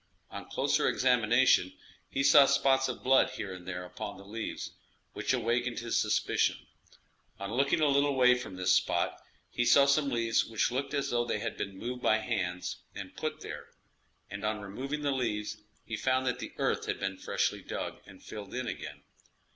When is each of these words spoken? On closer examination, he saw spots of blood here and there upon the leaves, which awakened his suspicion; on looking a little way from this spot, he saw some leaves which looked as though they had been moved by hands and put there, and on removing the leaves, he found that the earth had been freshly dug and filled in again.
On 0.31 0.49
closer 0.49 0.87
examination, 0.87 1.73
he 2.09 2.23
saw 2.23 2.47
spots 2.47 2.89
of 2.89 3.03
blood 3.03 3.29
here 3.35 3.53
and 3.53 3.67
there 3.67 3.85
upon 3.85 4.17
the 4.17 4.25
leaves, 4.25 4.71
which 5.13 5.31
awakened 5.31 5.77
his 5.77 6.01
suspicion; 6.01 6.57
on 7.39 7.53
looking 7.53 7.81
a 7.81 7.87
little 7.87 8.15
way 8.15 8.33
from 8.33 8.55
this 8.55 8.71
spot, 8.71 9.21
he 9.51 9.63
saw 9.63 9.85
some 9.85 10.09
leaves 10.09 10.43
which 10.43 10.71
looked 10.71 10.95
as 10.95 11.11
though 11.11 11.23
they 11.25 11.37
had 11.37 11.55
been 11.55 11.77
moved 11.77 12.01
by 12.01 12.17
hands 12.17 12.77
and 12.95 13.15
put 13.15 13.41
there, 13.41 13.67
and 14.27 14.43
on 14.43 14.59
removing 14.59 15.03
the 15.03 15.11
leaves, 15.11 15.57
he 15.85 15.95
found 15.95 16.25
that 16.25 16.39
the 16.39 16.53
earth 16.57 16.87
had 16.87 16.99
been 16.99 17.15
freshly 17.19 17.61
dug 17.61 18.01
and 18.07 18.23
filled 18.23 18.55
in 18.55 18.65
again. 18.65 19.03